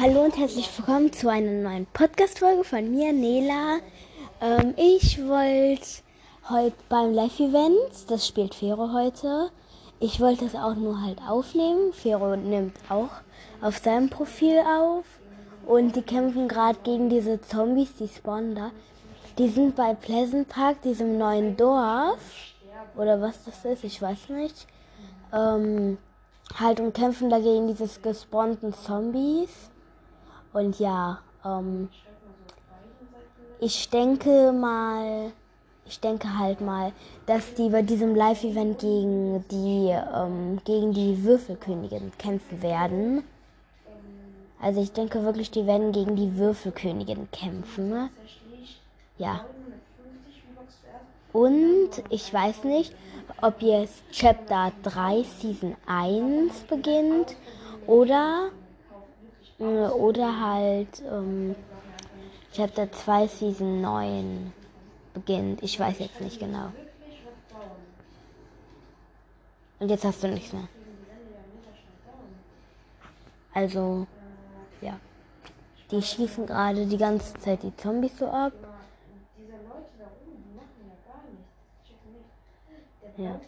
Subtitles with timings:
[0.00, 3.78] Hallo und herzlich willkommen zu einer neuen Podcast-Folge von mir, Nela.
[4.40, 5.86] Ähm, ich wollte
[6.48, 9.50] heute beim Live-Event, das spielt Fero heute,
[10.00, 11.92] ich wollte es auch nur halt aufnehmen.
[11.92, 13.10] Fero nimmt auch
[13.60, 15.04] auf seinem Profil auf.
[15.66, 18.70] Und die kämpfen gerade gegen diese Zombies, die spawnen da.
[19.36, 22.18] Die sind bei Pleasant Park, diesem neuen Dorf.
[22.96, 24.66] Oder was das ist, ich weiß nicht.
[25.34, 25.98] Ähm,
[26.58, 29.70] halt und kämpfen dagegen dieses gespawnten Zombies.
[30.52, 31.88] Und ja, ähm,
[33.60, 35.32] ich denke mal,
[35.86, 36.92] ich denke halt mal,
[37.26, 43.24] dass die bei diesem Live-Event gegen die, ähm, gegen die Würfelkönigin kämpfen werden.
[44.60, 48.10] Also ich denke wirklich, die werden gegen die Würfelkönigin kämpfen.
[49.18, 49.44] Ja.
[51.32, 52.94] Und ich weiß nicht,
[53.40, 57.36] ob jetzt Chapter 3 Season 1 beginnt
[57.86, 58.50] oder
[59.62, 61.54] oder halt ähm,
[62.52, 64.52] Chapter 2 Season 9
[65.14, 65.62] beginnt.
[65.62, 66.72] Ich weiß jetzt nicht genau.
[69.78, 70.68] Und jetzt hast du nichts mehr.
[73.54, 74.06] Also,
[74.80, 74.98] ja.
[75.90, 78.52] Die schießen gerade die ganze Zeit die Zombies so ab.
[83.16, 83.40] Ja.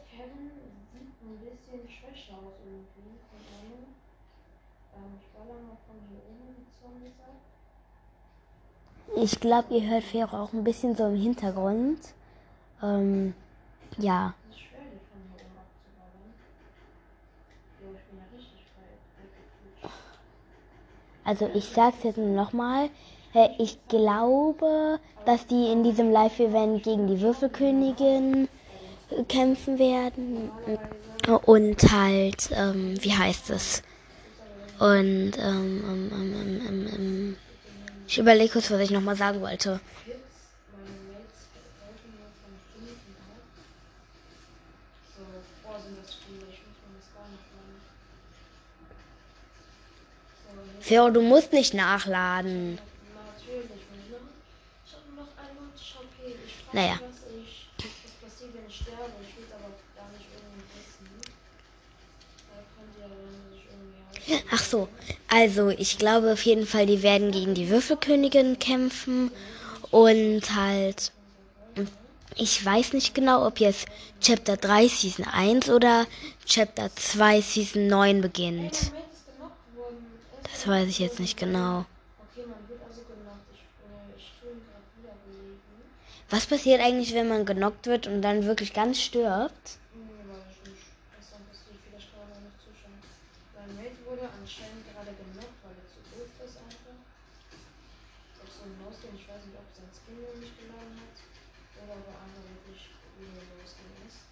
[9.17, 11.99] Ich glaube, ihr hört Fero auch ein bisschen so im Hintergrund.
[12.83, 13.35] Ähm,
[13.99, 14.35] ja.
[21.25, 22.91] Also ich sag's jetzt nochmal.
[23.59, 28.49] Ich glaube, dass die in diesem Live-Event gegen die Würfelkönigin
[29.29, 30.51] kämpfen werden.
[31.47, 33.83] Und halt, ähm, wie heißt es?
[34.79, 37.37] Und ähm, ähm, ähm, ähm, ähm
[38.07, 39.81] ich überlege kurz, was ich nochmal sagen wollte.
[50.87, 52.79] Theo, du musst nicht nachladen.
[56.73, 56.99] Naja.
[64.51, 64.89] Ach so,
[65.35, 69.33] also ich glaube auf jeden Fall, die werden gegen die Würfelkönigin kämpfen
[69.91, 71.11] und halt,
[72.37, 73.87] ich weiß nicht genau, ob jetzt
[74.21, 76.07] Chapter 3 Season 1 oder
[76.47, 78.93] Chapter 2 Season 9 beginnt.
[80.53, 81.85] Das weiß ich jetzt nicht genau.
[86.31, 89.79] Was passiert eigentlich, wenn man genockt wird und dann wirklich ganz stirbt?
[94.15, 96.99] wurde anscheinend gerade genockt, weil er zu doof ist einfach.
[98.39, 101.19] Auch so ein Maus, ich weiß nicht, ob sein Skin nur nicht geladen hat
[101.83, 104.23] oder ob er einfach wirklich wieder losgehen ist.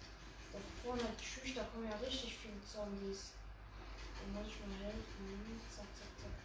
[0.55, 3.31] Da vorne, tschüss, da kommen ja richtig viele Zombies.
[4.19, 5.61] Da muss ich mal helfen.
[5.73, 6.35] Zack, zack, zack.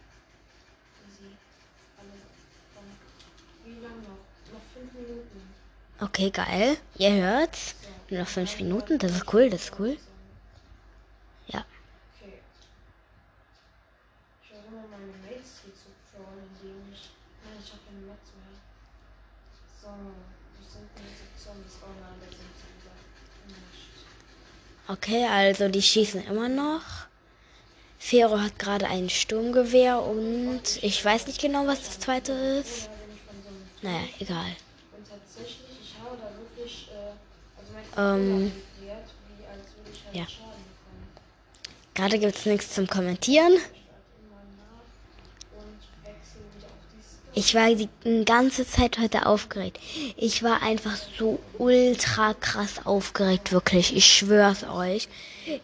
[1.05, 1.35] Easy.
[1.99, 2.15] Alle.
[3.65, 4.23] Wie lange noch?
[4.53, 5.41] Noch fünf Minuten.
[5.99, 6.77] Okay, geil.
[6.97, 7.75] Ihr hört's.
[8.09, 8.99] Nur noch fünf Minuten.
[8.99, 9.97] Das ist cool, das ist cool.
[24.91, 26.81] Okay, also die schießen immer noch.
[27.99, 32.89] Fero hat gerade ein Sturmgewehr und ich weiß nicht genau, was das zweite ist.
[33.83, 34.55] Naja, egal.
[37.97, 38.51] Ähm,
[40.11, 40.25] ja.
[41.93, 43.53] Gerade gibt es nichts zum Kommentieren.
[47.35, 47.89] Ich war die
[48.25, 49.79] ganze Zeit heute aufgeregt.
[50.17, 53.95] Ich war einfach so ultra krass aufgeregt, wirklich.
[53.95, 55.07] Ich schwör's euch.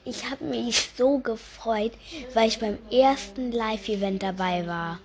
[0.05, 1.91] Ich habe mich so gefreut,
[2.33, 4.99] weil ich beim ersten Live-Event dabei war.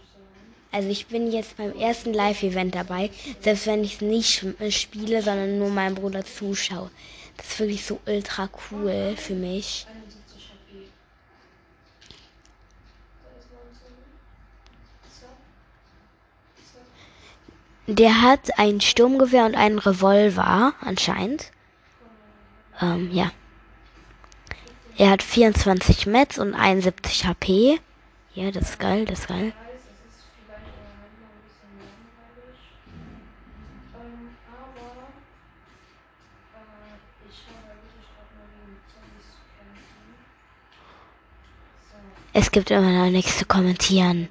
[0.70, 5.58] Also ich bin jetzt beim ersten Live-Event dabei, selbst wenn ich es nicht spiele, sondern
[5.58, 6.90] nur meinem Bruder zuschaue.
[7.37, 9.87] Das ist wirklich so ultra cool für mich.
[17.87, 21.50] Der hat ein Sturmgewehr und einen Revolver, anscheinend.
[22.81, 23.32] Ähm, ja.
[24.97, 27.81] Er hat 24 Metz und 71 HP.
[28.35, 29.53] Ja, das ist geil, das ist geil.
[42.33, 44.29] Es gibt immer noch nichts zu kommentieren.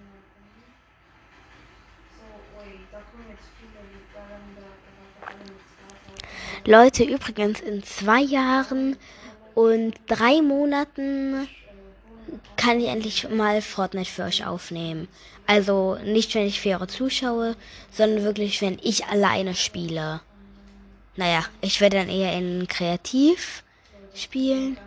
[6.69, 8.95] Leute, übrigens in zwei Jahren
[9.55, 11.47] und drei Monaten
[12.57, 15.07] kann ich endlich mal Fortnite für euch aufnehmen.
[15.47, 17.55] Also nicht, wenn ich für eure zuschaue,
[17.91, 20.21] sondern wirklich, wenn ich alleine spiele.
[21.15, 23.63] Naja, ich werde dann eher in Kreativ
[24.13, 24.77] spielen.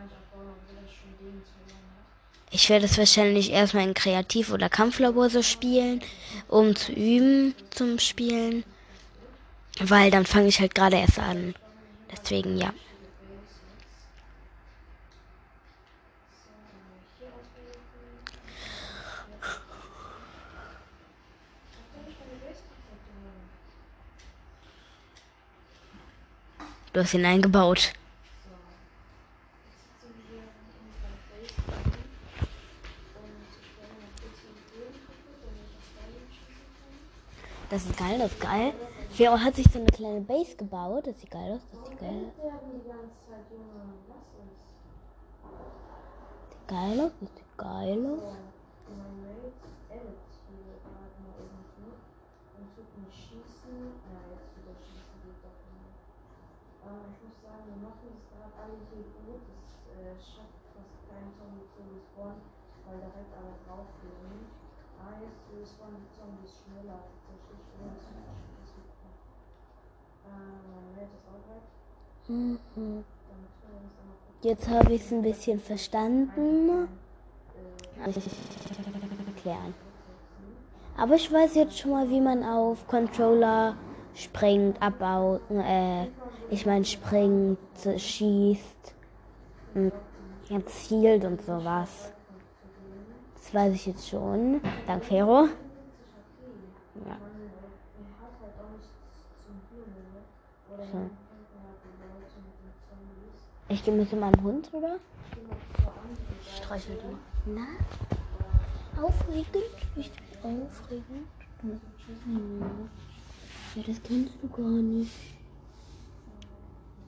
[2.53, 6.01] Ich werde es wahrscheinlich erstmal in Kreativ- oder Kampflabor so spielen,
[6.47, 8.63] um zu üben zum Spielen.
[9.81, 11.57] Weil dann fange ich halt gerade erst an.
[12.13, 12.73] Deswegen ja.
[26.93, 27.95] Du hast ihn eingebaut.
[37.71, 38.75] Das ist geil, das ist geil.
[39.13, 41.07] Vero hat sich so eine kleine Base gebaut.
[41.07, 42.33] Das sieht geil aus, das sieht geil aus.
[46.49, 48.23] Sieht geil aus, das sieht geil aus.
[64.23, 64.47] liegen.
[65.01, 65.19] Ah,
[66.15, 67.73] Zombies schneller tatsächlich.
[67.77, 69.11] Oder das ist super.
[69.13, 69.53] Äh, wer ist auch weit?
[69.73, 70.03] Mhm.
[74.43, 76.89] Jetzt habe ich es ein bisschen verstanden.
[79.27, 79.75] Erklären.
[80.97, 83.77] Aber ich weiß jetzt schon mal, wie man auf Controller
[84.15, 86.07] springt, abbaut, äh,
[86.51, 87.59] ich meine springt,
[87.97, 88.95] schießt,
[90.67, 92.13] zielt und sowas.
[93.35, 94.61] Das weiß ich jetzt schon.
[94.87, 95.49] Dank Fero.
[97.07, 97.32] Ja.
[100.93, 101.11] So.
[103.71, 104.99] Ich gehe mit meinem Hund, oder?
[106.43, 107.51] Ich streichel die.
[107.51, 107.67] Na?
[109.03, 109.57] Aufregend?
[109.97, 111.29] Richtig aufregend?
[111.63, 111.81] Hm.
[113.75, 115.13] Ja, das kennst du gar nicht.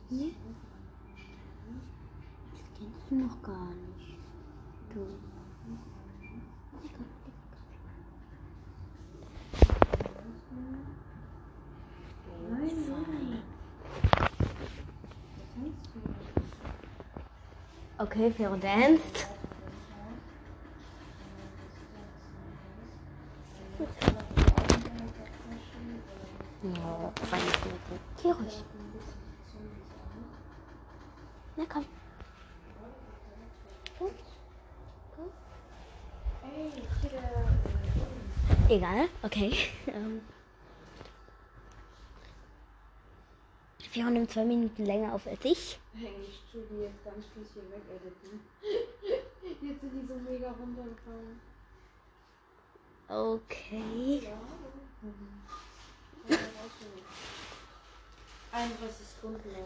[0.09, 0.31] Ne?
[2.53, 4.17] Das kennst du noch gar nicht.
[4.95, 5.07] Du.
[12.51, 13.43] Nein, nein.
[18.00, 19.26] Okay, Fero danced.
[28.23, 28.64] Geh ruhig.
[31.56, 31.85] Na komm.
[38.69, 39.70] Egal, okay.
[43.94, 45.79] Wir haben zwei Minuten länger auf als ich.
[45.94, 48.41] Ich tue die jetzt ganz fies hier wegediten.
[49.62, 51.41] Jetzt sind die so mega runtergefallen.
[53.08, 54.20] Okay.
[54.25, 54.31] Ja.
[55.00, 55.44] Mhm.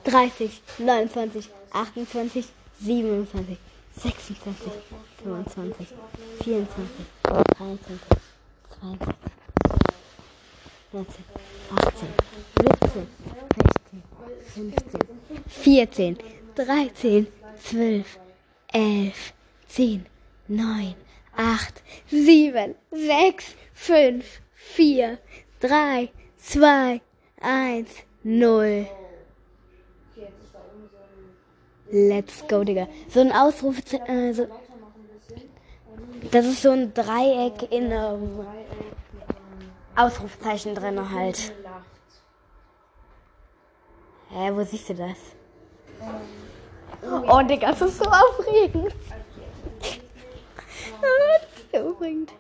[0.05, 2.49] 30, 29, 28,
[2.81, 3.59] 27,
[3.97, 4.73] 26,
[5.23, 5.89] 25,
[6.43, 7.99] 24, 23,
[8.81, 9.15] 22,
[10.93, 11.25] 19,
[11.71, 12.09] 18,
[12.57, 13.09] 17,
[13.55, 13.78] 16,
[14.55, 14.75] 15,
[15.47, 16.19] 14,
[16.55, 17.27] 13,
[17.63, 18.19] 12,
[18.73, 19.35] 11,
[19.69, 20.07] 10,
[20.49, 20.95] 9,
[21.37, 25.19] 8, 7, 6, 5, 4,
[25.61, 27.01] 3, 2,
[27.41, 27.89] 1,
[28.25, 28.87] 0.
[31.91, 32.87] Let's go, Digga.
[33.09, 33.77] So ein Ausruf.
[34.07, 34.47] Äh, so,
[36.31, 38.47] das ist so ein Dreieck in einem ähm,
[39.97, 41.53] Ausrufzeichen drin halt.
[44.31, 45.17] Hä, wo siehst du das?
[47.03, 48.95] Oh, Digga, das ist so aufregend.
[49.81, 52.33] das ist so aufregend.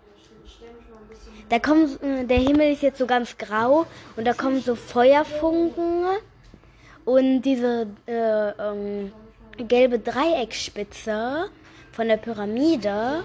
[1.48, 6.04] Da kommt, äh, der Himmel ist jetzt so ganz grau und da kommen so Feuerfunken
[7.06, 9.12] und diese äh, ähm,
[9.56, 11.48] gelbe Dreieckspitze
[11.92, 13.24] von der Pyramide,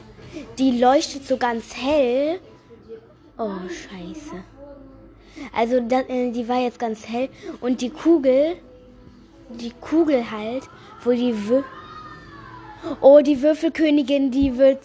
[0.57, 2.39] die leuchtet so ganz hell.
[3.37, 4.43] Oh, scheiße.
[5.55, 7.29] Also da, äh, die war jetzt ganz hell
[7.61, 8.57] und die Kugel,
[9.49, 10.63] die Kugel halt,
[11.03, 11.63] wo die Wür
[12.99, 14.79] Oh, die Würfelkönigin, die wird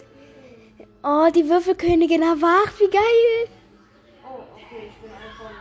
[1.03, 3.47] Oh, die Würfelkönigin erwacht, wie geil.
[4.23, 5.51] Oh, okay, ich bin einfach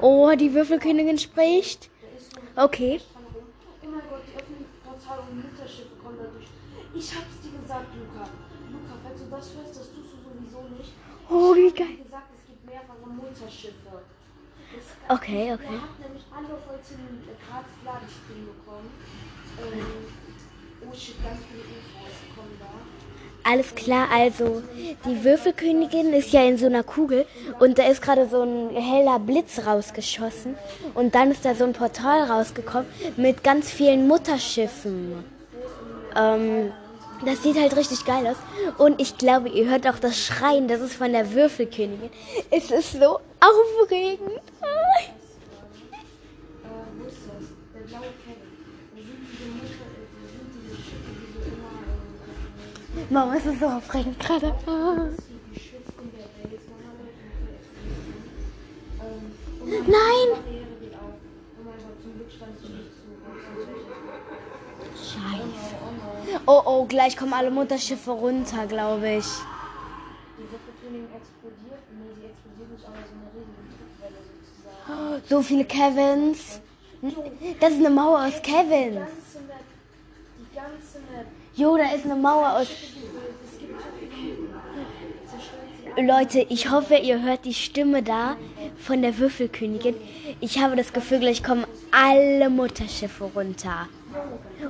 [0.00, 1.90] Oh, die Würfelkönigin spricht.
[2.56, 3.00] Okay.
[3.00, 3.20] Oh.
[6.92, 8.28] Ich hab's dir gesagt, Luca.
[8.70, 10.92] Luca, falls du das hörst, das tust du sowieso nicht.
[11.30, 11.96] Oh, wie geil.
[12.02, 12.29] Gesagt,
[13.16, 14.02] Mutterschiffe.
[14.72, 15.78] Das Okay, okay.
[15.80, 18.90] hat nämlich alle heute ein äh, gratis Ladestream bekommen.
[19.58, 22.66] Ähm, oh shit, ganz viele UFOs kommen da.
[23.42, 24.62] Alles klar, also
[25.06, 27.26] die Würfelkönigin ist ja in so einer Kugel
[27.58, 30.56] und da ist gerade so ein heller Blitz rausgeschossen
[30.94, 32.86] und dann ist da so ein Portal rausgekommen
[33.16, 35.24] mit ganz vielen Mutterschiffen.
[36.14, 36.72] Ähm,
[37.24, 38.36] das sieht halt richtig geil aus
[38.78, 42.10] und ich glaube, ihr hört auch das Schreien, das ist von der Würfelkönigin.
[42.50, 44.40] Es ist so aufregend.
[53.08, 54.54] Mama, es ist so aufregend gerade.
[59.86, 60.60] Nein!
[65.12, 65.74] Scheiße.
[66.46, 66.62] Oh.
[66.64, 69.26] Oh, gleich kommen alle Mutterschiffe runter, glaube ich.
[70.38, 71.82] Die Würfelkönigin explodiert.
[71.90, 74.20] Nee, sie explodiert nicht, aber so eine riesige Druckwelle
[74.86, 75.28] sozusagen.
[75.28, 76.60] So viele Kevins.
[77.60, 79.08] Das ist eine Mauer aus Kevins.
[80.38, 81.26] Die ganze Map.
[81.54, 82.68] Jo, da ist eine Mauer aus.
[82.70, 82.78] Es
[83.58, 84.36] gibt so viele.
[85.30, 88.36] Zerstört sie Leute, ich hoffe, ihr hört die Stimme da
[88.78, 89.94] von der Würfelkönigin.
[90.40, 93.88] Ich habe das Gefühl, gleich kommen alle Mutterschiffe runter.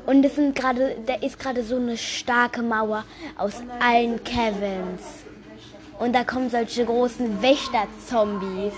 [0.06, 3.04] Und es sind gerade, da ist gerade so eine starke Mauer
[3.36, 5.24] aus allen Kevins.
[5.98, 8.72] Und da kommen solche großen Wächter-Zombies.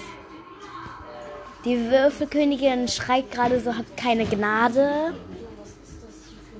[1.64, 5.14] Die Würfelkönigin schreit gerade so, habt keine Gnade.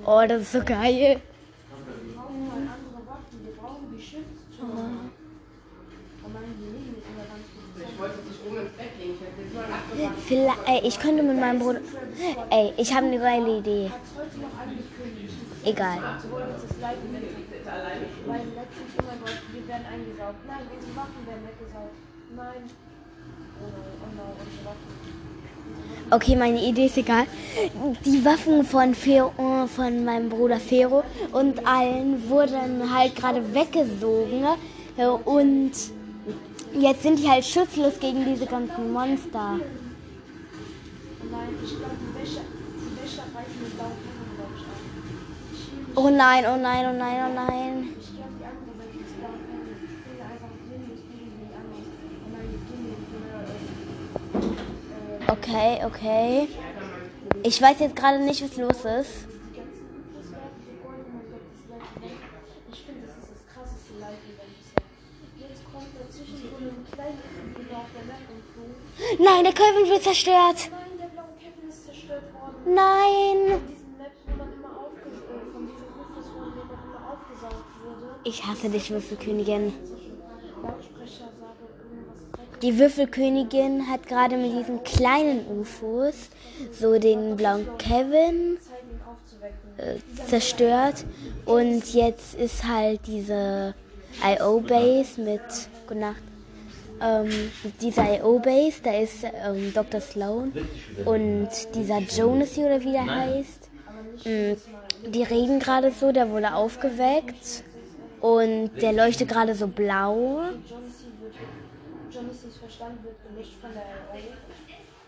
[0.06, 1.20] Oh, das ist so geil.
[1.20, 3.38] Wir brauchen mal andere Waffen.
[3.44, 5.10] Wir brauchen die Schiffstürme.
[6.24, 7.42] Oh nein, die liegen nicht in der Wand.
[7.76, 9.14] Ich wollte jetzt nicht oben ins Bett legen.
[9.14, 9.94] Ich hätte jetzt mal nachgefragt.
[9.94, 11.80] Vielleicht, ey, ich könnte mit meinem Bruder.
[12.50, 13.90] Ey, ich habe eine geile Idee.
[15.64, 15.98] Egal.
[26.10, 27.26] Okay, meine Idee ist egal.
[28.04, 29.32] Die Waffen von, Fero,
[29.74, 34.44] von meinem Bruder Fero und allen wurden halt gerade weggesogen.
[35.24, 35.72] Und
[36.74, 39.60] jetzt sind die halt schutzlos gegen diese ganzen Monster.
[41.32, 44.80] Oh nein, ich glaube, die Wäscher reißen den blauen Kevin, glaube ich, an.
[45.94, 47.88] Oh nein, oh nein, oh nein, oh nein.
[47.98, 48.42] ich die andere.
[48.92, 51.84] Ich einfach sinnlos gegen die anderen.
[52.68, 53.28] Gehen wir
[55.28, 56.48] äh, Okay, okay.
[57.42, 59.26] Ich weiß jetzt gerade nicht, was los ist.
[59.48, 61.12] die ganzen Infos werden so golden.
[61.16, 62.20] Mein Gott, das Live-Event.
[62.72, 64.84] Ich finde, das ist das krasseste Live-Event bisher.
[65.48, 67.24] Jetzt kommt dazwischen so ein kleines
[67.56, 68.62] Video auf der Map und so.
[69.18, 70.68] Nein, der Kevin wird zerstört.
[70.70, 72.51] Nein, der blaue Kevin ist zerstört worden.
[72.64, 73.60] Nein.
[78.24, 79.72] Ich hasse dich, Würfelkönigin.
[82.62, 86.28] Die Würfelkönigin hat gerade mit diesen kleinen UFOs
[86.70, 88.58] so den blauen Kevin
[89.76, 89.96] äh,
[90.28, 91.04] zerstört.
[91.44, 93.74] Und jetzt ist halt diese
[94.24, 95.40] IO-Base mit,
[95.88, 96.22] gute Nacht,
[97.02, 100.00] ähm, dieser IO-Base, da ist ähm, Dr.
[100.00, 100.52] Sloan
[101.04, 103.70] und dieser Jonas hier oder wie der heißt.
[104.24, 104.52] Mm,
[105.10, 107.64] Die reden gerade so, der wurde aufgeweckt
[108.20, 110.40] und der leuchtet gerade so blau.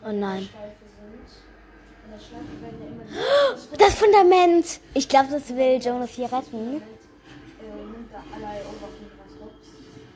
[0.07, 0.49] Oh nein.
[3.79, 4.81] Das Fundament!
[4.95, 6.81] Ich glaube, das will Jonas hier retten.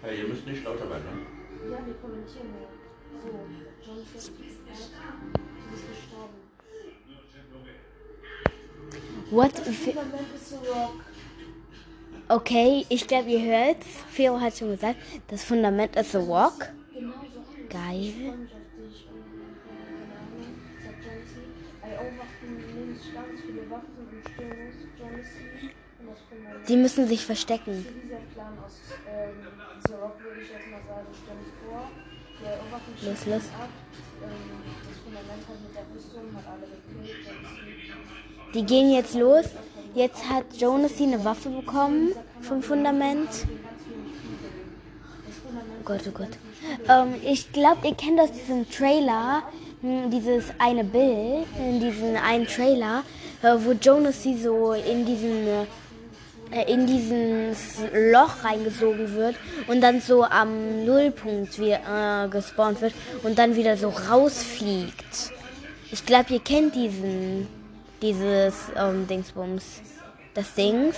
[0.03, 1.38] Ja, ihr müsst nicht lauter werden, ne?
[1.71, 2.69] Ja, wir kommentieren nur.
[3.23, 3.29] So,
[3.85, 4.19] John C.
[4.19, 4.31] ist
[5.89, 6.39] gestorben.
[9.31, 9.53] What?
[10.75, 11.05] Rock.
[12.29, 13.87] Okay, ich glaube, ihr hört's.
[14.11, 14.97] Fero hat schon gesagt,
[15.29, 16.71] das Fundament ist a rock.
[16.95, 17.13] Genau.
[17.69, 18.15] Geil.
[35.95, 38.55] Rüstung, hat alle gekillt, John C.
[38.55, 39.47] Die gehen jetzt los.
[39.95, 43.29] Jetzt hat Jonas eine Waffe bekommen vom Fundament.
[45.81, 46.39] Oh Gott, oh Gott.
[46.89, 49.43] Ähm, ich glaube, ihr kennt aus diesem Trailer
[49.81, 53.03] hm, dieses eine Bild, in diesem einen Trailer,
[53.43, 55.67] äh, wo Jonas sie so in diesen äh,
[56.67, 59.37] in dieses Loch reingesogen wird
[59.67, 65.33] und dann so am Nullpunkt wie, äh, gespawnt wird und dann wieder so rausfliegt.
[65.91, 67.47] Ich glaube, ihr kennt diesen,
[68.01, 69.83] dieses ähm, Dingsbums,
[70.35, 70.97] das Dings,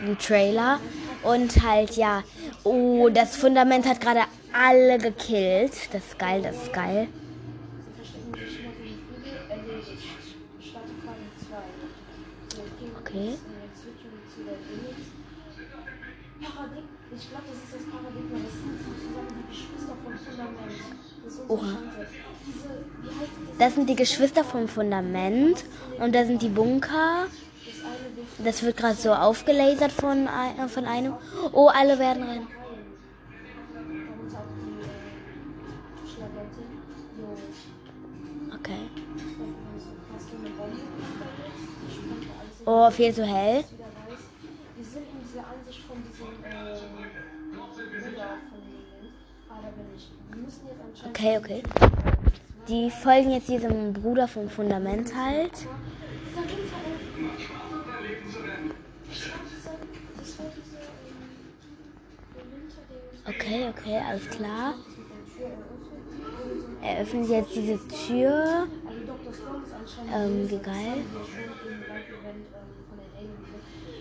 [0.00, 0.80] den Trailer
[1.22, 2.22] und halt ja,
[2.64, 5.72] oh, das Fundament hat gerade alle gekillt.
[5.92, 7.08] Das ist geil, das ist geil.
[7.86, 9.32] Sie verstecken sich noch im Flügel.
[9.48, 10.02] Erledigt.
[10.60, 11.56] Starte Phase 2.
[12.54, 13.38] So, jetzt gehen wir Okay.
[17.16, 18.38] Ich glaube, das ist das Paradigma.
[18.44, 20.72] Das sind sozusagen die Geschwister vom Fundament.
[21.24, 21.78] Das Oha.
[22.46, 23.58] Diese, das?
[23.58, 25.64] Das sind die Geschwister vom Fundament.
[25.98, 27.26] Und da sind die Bunker.
[28.44, 31.14] Das wird gerade so aufgelasert von, äh, von einem.
[31.52, 32.46] Oh, alle werden rein.
[38.54, 38.90] Okay.
[42.66, 43.64] Oh, viel zu hell.
[51.04, 51.62] Okay, okay.
[52.68, 55.52] Die folgen jetzt diesem Bruder vom Fundament halt.
[63.28, 64.74] Okay, okay, alles klar.
[66.82, 68.66] so Eröffnen jetzt diese Tür.
[70.12, 71.04] Ähm, wie geil.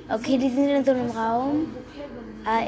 [0.08, 1.76] Okay, die sind in so einem Raum.
[2.46, 2.62] Ah,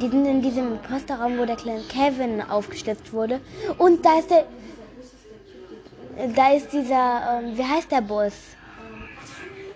[0.00, 3.40] Die sind in diesem Posterraum, wo der kleine Kevin aufgestützt wurde.
[3.78, 4.46] Und da ist der.
[6.34, 7.40] Da ist dieser.
[7.42, 8.32] Ähm, wie heißt der Bus?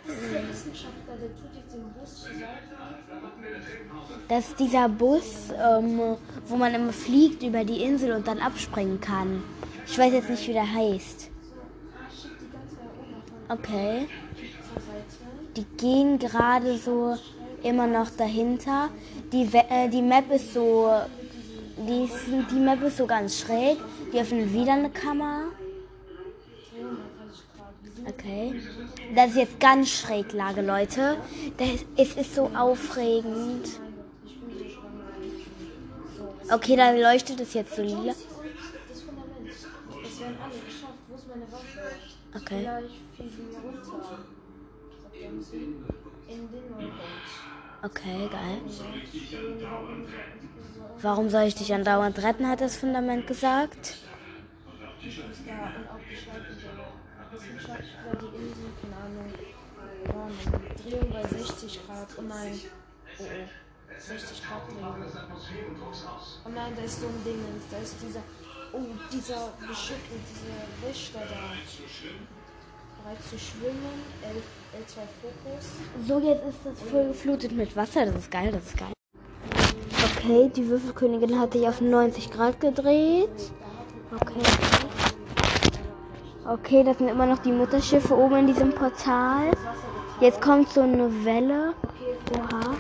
[0.07, 2.73] Das ist der Wissenschaftler, der tut jetzt den Bus Seite.
[4.29, 9.01] Das ist dieser Bus, ähm, wo man immer fliegt über die Insel und dann abspringen
[9.01, 9.43] kann.
[9.87, 11.31] Ich weiß jetzt nicht, wie der heißt.
[13.49, 14.09] Okay.
[15.57, 17.17] Die gehen gerade so
[17.65, 18.91] immer noch dahinter.
[19.33, 20.91] Die, äh, die Map ist so.
[21.77, 22.15] Die, ist,
[22.51, 23.79] die Map ist so ganz schräg.
[24.13, 25.47] Die öffnen wieder eine Kammer.
[26.73, 27.75] 330 Grad.
[27.83, 28.61] Wir sind Okay.
[29.15, 31.17] Das ist jetzt ganz schräg Lage, Leute.
[31.57, 33.69] Das es ist so aufregend.
[36.51, 38.15] Okay, da leuchtet es jetzt so lila.
[42.35, 42.69] Okay.
[46.29, 47.42] In den Neubau.
[47.85, 48.61] Okay, geil.
[48.63, 48.85] Warum so-
[51.03, 53.97] Warum soll ich dich andauernd retten, hat das Fundament gesagt.
[55.47, 56.93] da und auch Schleife der
[57.33, 59.33] Wissenschaftler, die Insel, keine Ahnung,
[60.07, 62.09] ja, Drehung bei 60 Grad.
[62.19, 62.61] Oh nein.
[63.19, 63.99] Oh, oh.
[63.99, 65.77] 60 Grad Drehung.
[66.45, 68.23] Oh nein, da ist so ein Ding, da ist dieser,
[68.73, 72.42] oh, dieser Beschütter, dieser Wächter da.
[73.03, 74.43] Bereit zu schwimmen, L,
[74.81, 75.67] L2 Fokus.
[76.07, 78.07] So, jetzt ist das voll geflutet mit Wasser.
[78.07, 78.93] Das ist geil, das ist geil.
[80.17, 83.53] Okay, die Würfelkönigin hat sich auf 90 Grad gedreht.
[84.15, 84.43] Okay.
[86.47, 89.51] Okay, das sind immer noch die Mutterschiffe oben in diesem Portal.
[90.21, 91.75] Jetzt kommt so eine Welle.
[92.39, 92.77] Oha.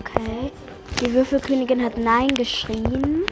[0.00, 0.52] Okay.
[1.00, 3.26] Die Würfelkönigin hat Nein geschrien.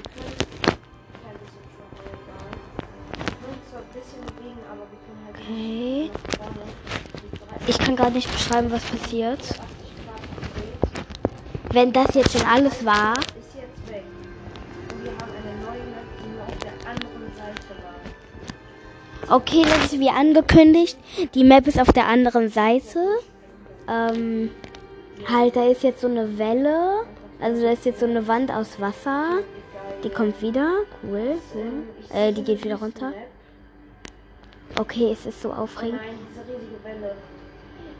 [8.05, 9.41] Kann nicht beschreiben, was passiert.
[11.73, 13.15] Wenn das jetzt schon alles war.
[19.31, 20.99] Okay, das ist wie angekündigt.
[21.35, 22.99] Die Map ist auf der anderen Seite.
[23.89, 24.51] Ähm,
[25.27, 27.07] halt, da ist jetzt so eine Welle.
[27.41, 29.39] Also da ist jetzt so eine Wand aus Wasser.
[30.05, 30.71] Die kommt wieder.
[31.03, 31.73] Cool, cool.
[32.13, 33.15] Äh, die geht wieder runter.
[34.79, 36.01] Okay, es ist so aufregend.
[36.03, 37.17] Nein, diese riesige Welle.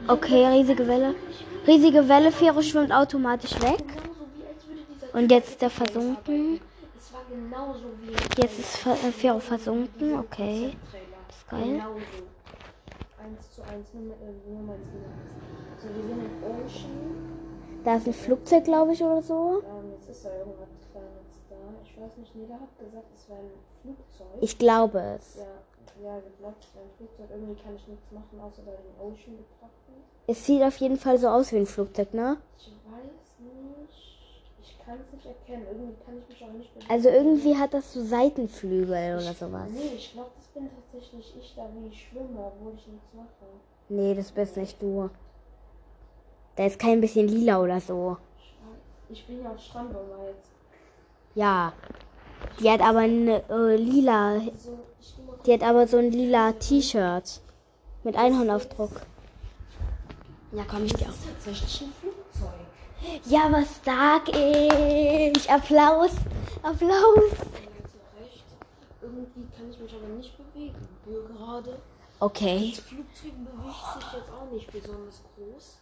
[0.07, 1.15] Okay, riesige Welle.
[1.65, 3.83] Riesige Welle, Fähre schwimmt automatisch weg.
[5.13, 6.59] Und jetzt ist er versunken.
[8.37, 10.19] Jetzt ist äh, Fähre versunken.
[10.19, 10.75] Okay,
[11.27, 11.81] das ist geil.
[17.83, 19.63] Da ist ein Flugzeug, glaube ich, oder so.
[24.41, 25.39] Ich glaube es.
[26.03, 27.29] Ja, wäre ein Flugzeug.
[27.29, 29.93] Irgendwie kann ich nichts machen, außer da den Ocean betrachten.
[30.27, 32.37] Es sieht auf jeden Fall so aus wie ein Flugzeug, ne?
[32.57, 34.19] Ich weiß nicht.
[34.61, 35.65] Ich kann es nicht erkennen.
[35.69, 36.91] Irgendwie kann ich mich auch nicht bewegen.
[36.91, 39.69] Also irgendwie hat das so Seitenflügel oder sowas.
[39.69, 43.45] Nee, ich glaube, das bin tatsächlich ich da, wie ich schwimme, obwohl ich nichts mache.
[43.89, 45.09] Nee, das bist nicht du.
[46.55, 48.17] Da ist kein bisschen lila oder so.
[49.09, 50.49] Ich bin ja auf Strandbomber jetzt.
[51.35, 51.73] Ja.
[52.59, 54.41] Die hat aber ein äh, lila.
[55.45, 57.41] Die hat aber so ein lila T-Shirt.
[58.03, 59.01] Mit Einhornaufdruck.
[60.51, 60.93] Ja, komm, ich
[61.81, 62.49] ein Flugzeug.
[63.25, 65.51] Ja, was sag ich?
[65.51, 66.11] Applaus.
[66.63, 67.31] Applaus.
[69.01, 70.87] Irgendwie kann ich mich aber nicht bewegen.
[71.05, 71.77] Gerade.
[72.19, 72.73] Okay.
[72.75, 75.77] Das Flugzeug bewegt sich jetzt auch nicht besonders groß.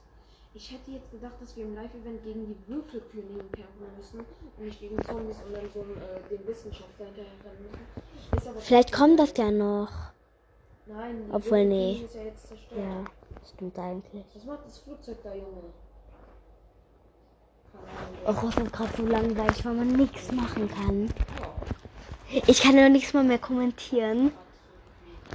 [0.56, 4.80] Ich hätte jetzt gedacht, dass wir im Live-Event gegen die Würfelkönigin kämpfen müssen und nicht
[4.80, 7.70] gegen Zombies und dann so äh, den Wissenschaftler hinterher rennen
[8.32, 8.60] müssen.
[8.60, 9.90] Vielleicht kommt das ja noch.
[10.86, 12.04] Nein, Obwohl, nee.
[12.06, 12.80] Ist ja jetzt zerstört.
[12.80, 13.04] Ja,
[13.56, 14.26] stimmt eigentlich.
[14.36, 15.74] Was macht das Flugzeug da, Junge?
[18.28, 21.10] Och, es ist gerade so langweilig, weil man nichts machen kann.
[22.48, 24.32] Ich kann nur nichts mal mehr kommentieren.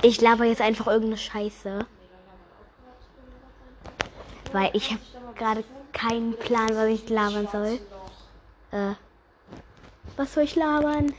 [0.03, 1.87] Ich laber jetzt einfach irgendeine Scheiße.
[4.53, 5.01] Weil ich habe
[5.37, 7.79] gerade keinen Plan, was ich labern soll.
[8.71, 8.95] Äh,
[10.17, 11.13] was soll ich labern?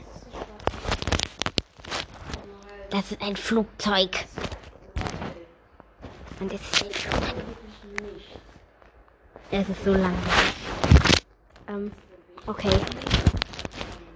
[2.90, 4.26] Das ist ein Flugzeug.
[6.40, 7.10] Und es ist
[9.52, 10.54] Es ist so langweilig.
[11.68, 11.92] Ähm,
[12.46, 12.72] okay.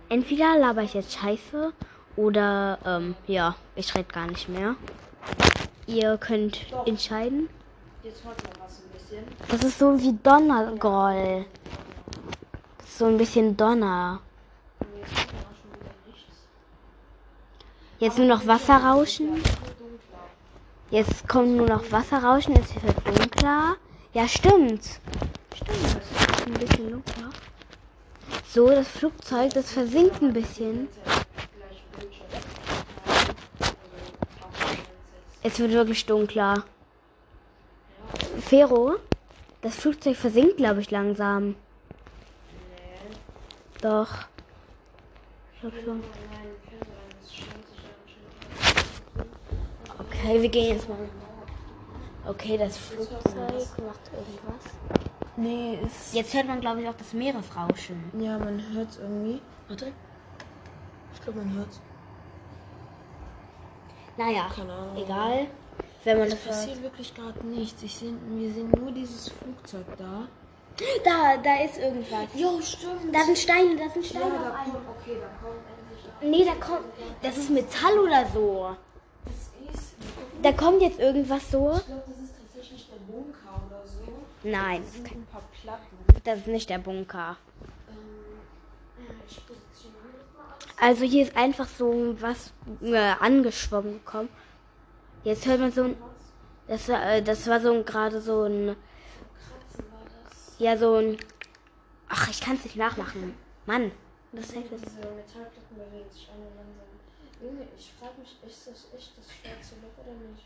[0.09, 1.73] Entweder laber ich jetzt Scheiße
[2.15, 4.75] oder, ähm, ja, ich rede gar nicht mehr.
[5.87, 7.49] Ihr könnt entscheiden.
[8.03, 9.25] Jetzt hört man was bisschen.
[9.47, 11.45] Das ist so wie Donnergroll.
[12.77, 14.19] Das ist so ein bisschen Donner.
[14.79, 15.37] Jetzt.
[17.99, 19.41] Jetzt nur noch Wasserrauschen.
[20.89, 22.55] Jetzt kommt nur noch Wasserrauschen.
[22.55, 23.75] Es wird dunkler.
[24.13, 24.83] Ja, stimmt.
[25.55, 26.01] Stimmt.
[26.45, 27.29] Ein bisschen dunkler.
[28.47, 30.87] So, das Flugzeug, das versinkt ein bisschen.
[35.41, 36.63] Es wird wirklich dunkler.
[38.53, 38.97] Fero,
[39.63, 41.55] das Flugzeug versinkt, glaube ich, langsam.
[41.55, 41.55] Nee.
[43.81, 44.09] Doch.
[45.55, 46.03] Ich glaub schon.
[49.97, 50.99] Okay, wir gehen jetzt mal.
[52.27, 54.63] Okay, das Flugzeug macht irgendwas.
[55.35, 56.13] Nee, ist.
[56.13, 58.03] Jetzt hört man, glaube ich, auch das Meeresrauschen.
[58.19, 59.41] Ja, man hört es irgendwie.
[59.67, 59.91] Warte.
[61.15, 61.81] Ich glaube, man hört es.
[64.15, 64.95] Naja, Keine Ahnung.
[64.95, 65.47] egal.
[66.03, 67.81] Wenn man Es das passiert wirklich gerade nichts.
[67.83, 70.27] Ich seh, wir sehen nur dieses Flugzeug da.
[71.05, 72.27] Da, da ist irgendwas.
[72.35, 73.13] Jo, stimmt.
[73.13, 74.81] Da sind Steine, da sind ja, Steine da auf einmal.
[74.81, 76.05] kommt, okay, da kommt endlich.
[76.19, 76.25] Da.
[76.27, 76.85] Nee, da kommt.
[77.21, 78.75] Das ist Metall oder so.
[79.25, 79.95] Das ist.
[80.41, 81.73] Da kommt jetzt irgendwas so.
[81.77, 84.11] Ich glaube, das ist tatsächlich der Bunker oder so.
[84.49, 86.21] Nein, Das sind ein paar Platten.
[86.23, 87.37] das ist nicht der Bunker.
[87.87, 90.87] Ähm, ja, ich positioniere das mal.
[90.89, 94.29] Also hier ist einfach so was äh, angeschwommen gekommen.
[95.23, 95.95] Jetzt hört man so ein.
[96.67, 98.75] Das war, äh, das war so ein gerade so ein.
[100.59, 101.17] Ja, so ein.
[102.09, 103.33] Ach, ich kann es nicht nachmachen.
[103.65, 103.91] Mann.
[104.31, 104.81] Das Diese heißt es.
[104.81, 106.89] Metallplatten bewegen sich alle langsam.
[107.41, 110.45] Junge, ich frage mich, ist das echt das schwarze Loch oder nicht?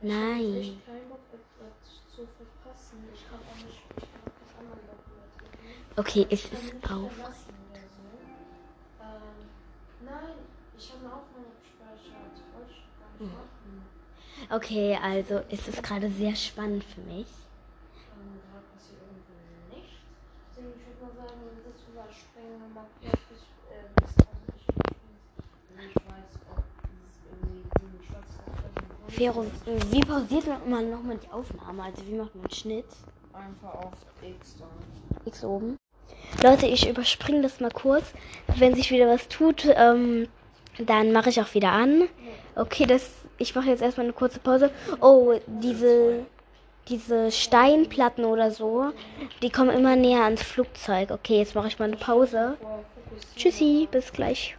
[0.00, 0.54] Ich Nein.
[0.60, 2.98] echt keinen Bock, etwas zu verpassen.
[3.12, 5.74] Ich kann auch nicht, ich kann auch das andere Loch drücken.
[5.96, 7.10] Okay, es Ich ist auf.
[7.12, 7.54] verlassen.
[9.02, 9.38] Ähm,
[10.04, 10.38] nein,
[10.78, 12.34] ich habe eine Aufnahme gespeichert.
[12.54, 13.57] Wollte ich gar nicht machen.
[14.50, 17.26] Okay, also es ist gerade sehr spannend für mich.
[18.48, 20.00] Gerade passiert irgendwie nichts.
[20.56, 23.44] Deswegen, ich würde mal sagen, wenn wir das überspringen, wir mal kurz bis,
[24.00, 24.32] bis 20
[25.76, 28.40] Wenn ich weiß, ob dieses irgendwie diesen schwarzen
[28.88, 29.44] Loch Vero,
[29.92, 31.82] wie pausiert man nochmal die Aufnahme?
[31.82, 32.86] Also wie macht man einen Schnitt?
[33.34, 35.26] Einfach auf X dann.
[35.26, 35.76] X oben.
[36.42, 38.14] Leute, ich überspringe das mal kurz.
[38.56, 40.26] Wenn sich wieder was tut, ähm,
[40.78, 42.08] dann mache ich auch wieder an.
[42.54, 44.70] Okay, das, ich mache jetzt erstmal eine kurze Pause.
[45.00, 46.26] Oh, diese,
[46.88, 48.92] diese Steinplatten oder so,
[49.42, 51.10] die kommen immer näher ans Flugzeug.
[51.10, 52.56] Okay, jetzt mache ich mal eine Pause.
[53.36, 54.56] Tschüssi, bis gleich.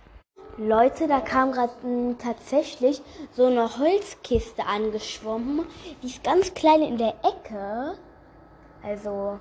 [0.58, 1.72] Leute, da kam gerade
[2.18, 5.66] tatsächlich so eine Holzkiste angeschwommen.
[6.02, 7.96] Die ist ganz klein in der Ecke.
[8.84, 9.40] Also,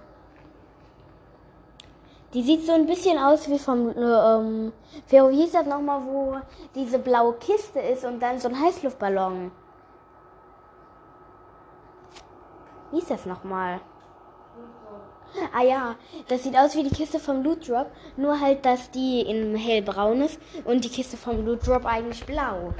[2.34, 4.72] die sieht so ein bisschen aus wie vom, äh, ähm,
[5.08, 6.36] wie hieß das nochmal, wo
[6.74, 9.50] diese blaue Kiste ist und dann so ein Heißluftballon.
[12.90, 13.80] Wie ist das nochmal?
[15.54, 15.96] Ah ja,
[16.28, 20.22] das sieht aus wie die Kiste vom Loot Drop, nur halt, dass die in hellbraun
[20.22, 22.72] ist und die Kiste vom Loot Drop eigentlich blau.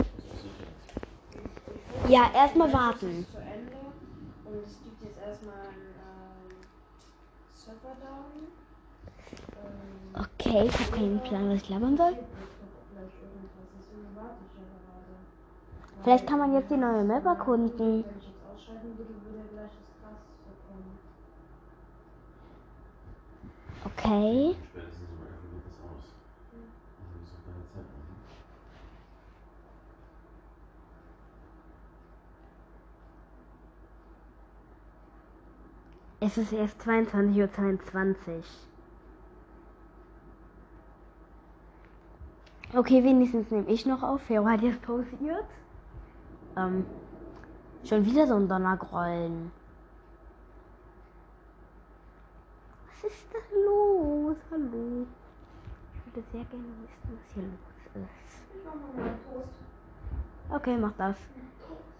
[2.08, 3.26] Ja, erstmal warten.
[3.30, 3.76] Zu Ende.
[4.46, 6.56] Und es gibt jetzt erstmal einen ähm,
[7.54, 8.48] Server down.
[9.52, 12.18] Ähm, Okay, ich habe keinen Plan, was ich labern soll.
[16.02, 18.04] Vielleicht kann man jetzt die neue Map erkunden.
[23.84, 24.56] Okay.
[24.74, 26.04] Spätestens 11 Uhr geht das aus.
[27.22, 27.86] Ist auch keine Zeit
[36.20, 36.28] mehr.
[36.28, 38.67] Es ist erst 22.22 Uhr.
[42.74, 44.20] Okay, wenigstens nehme ich noch auf.
[44.22, 45.46] Fero hat jetzt pausiert.
[46.56, 46.84] Ähm,
[47.84, 49.50] schon wieder so ein Donnergrollen.
[52.88, 54.36] Was ist da los?
[54.50, 55.06] Hallo.
[55.94, 58.44] Ich würde sehr gerne wissen, was hier los ist.
[58.54, 59.58] Ich mach mal meinen Toast.
[60.50, 61.16] Okay, mach das.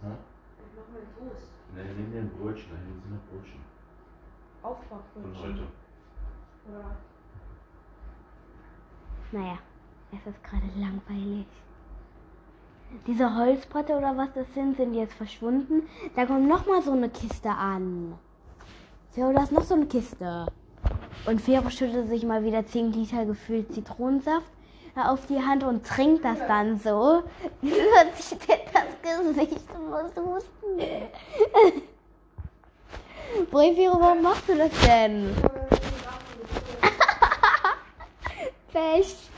[0.03, 0.11] Ja?
[0.11, 1.49] Ich mach meinen Toast.
[1.75, 3.61] Ne, nimm dir ein Brötchen, da hinten sind noch Brötchen.
[4.61, 5.43] Von Aufbackbrötchen.
[5.43, 5.67] heute.
[6.69, 6.97] Oder
[9.33, 9.59] Naja,
[10.13, 11.47] es ist gerade langweilig.
[13.07, 15.87] Diese Holzpotte oder was das sind, sind jetzt verschwunden.
[16.17, 18.15] Da kommt noch mal so eine Kiste an.
[19.11, 20.47] Fero, da ist noch so eine Kiste.
[21.27, 24.51] Und Fero schüttet sich mal wieder 10 Liter gefüllt Zitronensaft
[24.97, 27.23] auf die Hand und trinkt das dann so.
[27.63, 30.81] Hört sich der das Gesicht und muss husten.
[33.51, 35.37] Fero, warum machst du das denn?
[38.73, 39.29] Pech.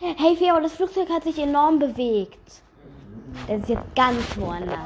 [0.00, 2.62] Hey Fero, das Flugzeug hat sich enorm bewegt.
[3.48, 4.78] Es ist jetzt ganz woanders.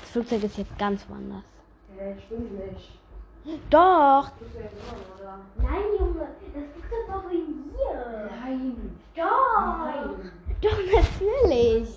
[0.00, 1.44] Das Flugzeug ist jetzt ganz woanders.
[1.96, 2.90] Hey, stimmt nicht.
[3.70, 4.32] Doch.
[5.56, 8.30] Nein, Junge, das Flugzeug war wohl hier.
[8.42, 8.98] Nein.
[9.14, 9.78] Doch.
[9.78, 10.32] Nein.
[10.60, 11.88] Doch, natürlich.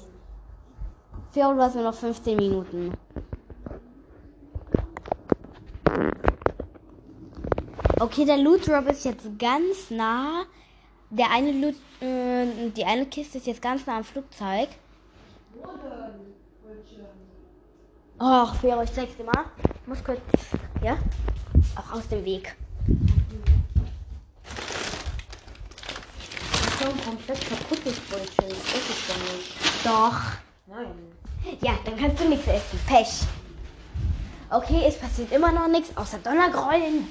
[1.32, 2.94] Fero, du hast nur noch 15 Minuten.
[8.00, 10.44] Okay, der Loot Drop ist jetzt ganz nah.
[11.10, 14.70] Der eine Loot, äh, die eine Kiste ist jetzt ganz nah am Flugzeug.
[18.20, 18.54] Och,
[18.94, 19.46] zeig's dir mal.
[19.82, 20.20] Ich muss kurz,
[20.84, 20.98] ja?
[21.76, 22.56] Auch aus dem Weg.
[27.06, 28.50] Komplett kaputtes Brötchen.
[28.50, 29.86] Das ich doch nicht.
[29.86, 30.20] Doch.
[30.68, 31.58] Nein.
[31.62, 32.80] Ja, dann kannst du nichts essen.
[32.86, 33.22] Pech.
[34.50, 37.08] Okay, es passiert immer noch nichts, außer Donnergrollen.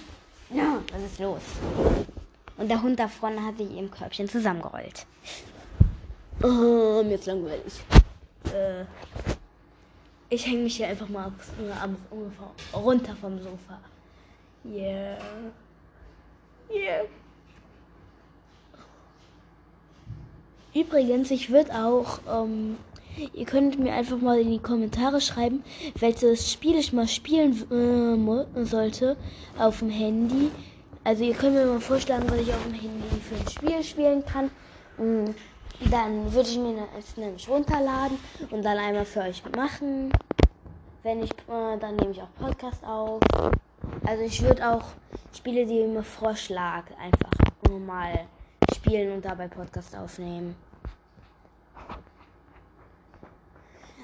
[0.51, 2.06] Ja, was ist los?
[2.59, 5.07] Und der Hund da vorne hat sich im Körbchen zusammengerollt.
[6.43, 7.83] Oh, mir ist langweilig.
[8.53, 8.85] Äh,
[10.29, 13.79] ich hänge mich hier einfach mal abends, äh, ungefähr runter vom Sofa.
[14.65, 15.19] Yeah.
[16.71, 17.05] Yeah.
[20.75, 22.77] Übrigens, ich würde auch, ähm,
[23.33, 25.63] ihr könnt mir einfach mal in die Kommentare schreiben,
[25.99, 29.17] welches Spiel ich mal spielen äh, sollte
[29.59, 30.51] auf dem Handy.
[31.07, 34.27] Also ihr könnt mir mal vorschlagen, was ich auf dem Handy für ein Spiel spielen
[34.27, 34.51] kann.
[34.99, 35.31] Mm,
[35.89, 38.19] Dann würde ich mir es nämlich runterladen
[38.51, 40.11] und dann einmal für euch machen.
[41.05, 43.21] Wenn ich, äh, dann nehme ich auch Podcast auf.
[44.05, 44.83] Also ich würde auch
[45.33, 47.31] Spiele, die ihr mir vorschlagt, einfach
[47.69, 48.27] nur mal
[48.75, 50.57] spielen und dabei Podcast aufnehmen.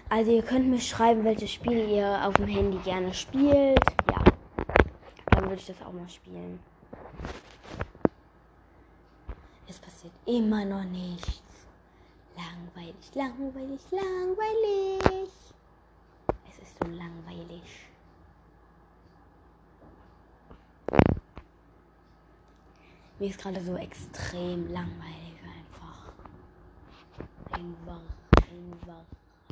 [0.09, 3.81] Also ihr könnt mir schreiben, welche Spiele ihr auf dem Handy gerne spielt.
[4.09, 4.23] Ja,
[5.33, 6.61] dann würde ich das auch mal spielen.
[9.69, 11.41] Es passiert immer noch nichts.
[12.37, 15.31] Langweilig, langweilig, langweilig.
[16.49, 17.63] Es ist so langweilig.
[23.19, 26.13] Mir ist gerade so extrem langweilig einfach.
[27.53, 28.01] Einfach,
[28.51, 29.05] einfach,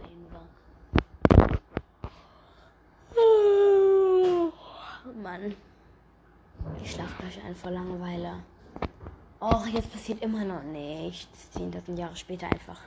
[0.03, 0.49] einfach.
[3.15, 4.53] Oh,
[5.23, 5.55] Mann.
[6.83, 8.43] Ich schlafe gleich ein vor Langeweile.
[9.41, 11.49] Och, jetzt passiert immer noch nichts.
[11.57, 12.81] 10.000 Jahre später einfach.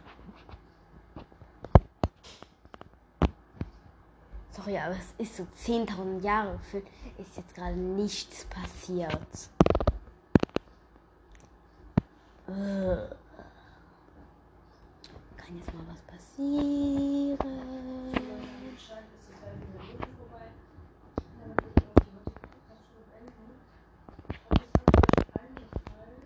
[4.51, 6.85] Sorry, aber es ist so 10.000 Jahre gefühlt.
[7.17, 9.49] Ist jetzt gerade nichts passiert.
[12.47, 13.15] Äh.
[15.37, 17.37] Kann jetzt mal was passieren?
[18.75, 20.45] Bescheid ist die 12 Minuten vorbei.
[21.39, 23.47] Dann würde ich auch die heutige Podcast-Show beenden.
[24.29, 24.87] Ich hoffe, es hat
[25.17, 26.17] euch allen gefallen.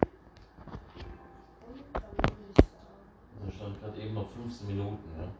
[1.65, 3.01] Und dann würde ich sagen,
[3.41, 5.31] Da stand gerade eben noch 15 Minuten, würde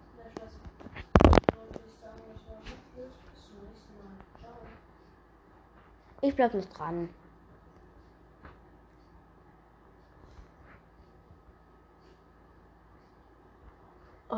[6.22, 7.10] ich bleib noch dran.
[14.30, 14.34] Oh.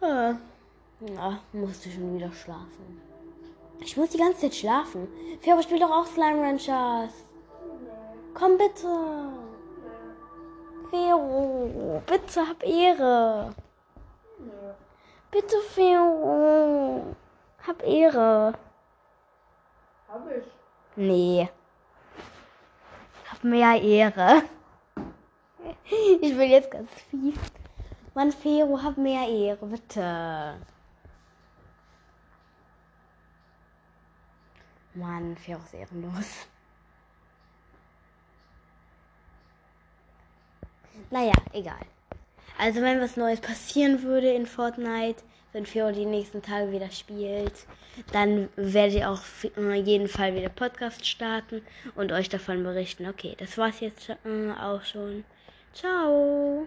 [0.00, 0.36] Ah.
[1.00, 3.15] Ja, musste schon wieder schlafen.
[3.80, 5.08] Ich muss die ganze Zeit schlafen.
[5.40, 7.12] Fero spielt doch auch Slime Ranchers.
[8.34, 8.88] Komm bitte.
[10.90, 13.54] Fero, bitte hab Ehre.
[15.30, 17.14] Bitte, Fero.
[17.66, 18.54] Hab Ehre.
[20.08, 20.44] Hab ich.
[20.96, 21.48] Nee.
[23.30, 24.42] Hab mehr Ehre.
[26.20, 27.34] Ich will jetzt ganz viel.
[28.14, 30.56] Mann, Fero, hab mehr Ehre, bitte.
[34.96, 36.46] Mann, Fero ist ehrenlos.
[41.10, 41.80] Naja, egal.
[42.58, 47.66] Also wenn was Neues passieren würde in Fortnite, wenn Fero die nächsten Tage wieder spielt,
[48.12, 51.62] dann werde ich auch auf jeden Fall wieder Podcast starten
[51.94, 53.06] und euch davon berichten.
[53.06, 55.24] Okay, das war's jetzt äh, auch schon.
[55.72, 56.66] Ciao.